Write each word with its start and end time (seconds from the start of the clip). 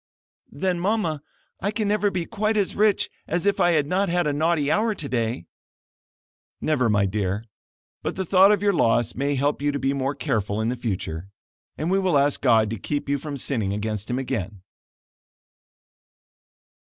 "Then, 0.51 0.79
Mama, 0.79 1.21
I 1.59 1.69
can 1.69 1.87
never 1.87 2.09
be 2.09 2.25
quite 2.25 2.57
as 2.57 2.73
rich 2.75 3.07
as 3.27 3.45
if 3.45 3.59
I 3.59 3.73
had 3.73 3.85
not 3.85 4.09
had 4.09 4.25
a 4.25 4.33
naughty 4.33 4.71
hour 4.71 4.95
today." 4.95 5.45
"Never, 6.59 6.89
my 6.89 7.05
dear; 7.05 7.45
but 8.01 8.15
the 8.15 8.25
thought 8.25 8.51
of 8.51 8.63
your 8.63 8.73
loss 8.73 9.13
may 9.13 9.35
help 9.35 9.61
you 9.61 9.71
to 9.71 9.77
be 9.77 9.93
more 9.93 10.15
careful 10.15 10.59
in 10.59 10.69
the 10.69 10.75
future, 10.75 11.29
and 11.77 11.91
we 11.91 11.99
will 11.99 12.17
ask 12.17 12.41
God 12.41 12.71
to 12.71 12.79
keep 12.79 13.07
you 13.07 13.19
from 13.19 13.37
sinning 13.37 13.73
against 13.73 14.09
him 14.09 14.17
again." 14.17 14.63